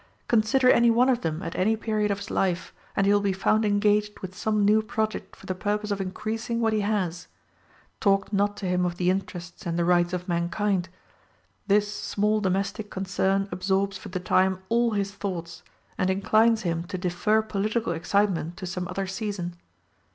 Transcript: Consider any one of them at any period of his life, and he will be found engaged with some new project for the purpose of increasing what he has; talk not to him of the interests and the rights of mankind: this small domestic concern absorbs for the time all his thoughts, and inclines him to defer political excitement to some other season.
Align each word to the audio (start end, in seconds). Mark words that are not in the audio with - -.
Consider 0.27 0.67
any 0.71 0.89
one 0.89 1.09
of 1.09 1.21
them 1.21 1.43
at 1.43 1.55
any 1.55 1.75
period 1.77 2.09
of 2.09 2.17
his 2.17 2.31
life, 2.31 2.73
and 2.95 3.05
he 3.05 3.13
will 3.13 3.21
be 3.21 3.31
found 3.33 3.63
engaged 3.65 4.17
with 4.19 4.33
some 4.35 4.65
new 4.65 4.81
project 4.81 5.35
for 5.35 5.45
the 5.45 5.53
purpose 5.53 5.91
of 5.91 6.01
increasing 6.01 6.59
what 6.59 6.73
he 6.73 6.79
has; 6.81 7.27
talk 7.99 8.33
not 8.33 8.57
to 8.57 8.65
him 8.65 8.83
of 8.83 8.97
the 8.97 9.11
interests 9.11 9.63
and 9.67 9.77
the 9.77 9.85
rights 9.85 10.11
of 10.11 10.27
mankind: 10.27 10.89
this 11.67 11.93
small 11.93 12.41
domestic 12.41 12.89
concern 12.89 13.47
absorbs 13.51 13.95
for 13.95 14.09
the 14.09 14.19
time 14.19 14.63
all 14.69 14.93
his 14.93 15.11
thoughts, 15.11 15.61
and 15.99 16.09
inclines 16.09 16.63
him 16.63 16.83
to 16.85 16.97
defer 16.97 17.43
political 17.43 17.93
excitement 17.93 18.57
to 18.57 18.65
some 18.65 18.87
other 18.87 19.05
season. 19.05 19.53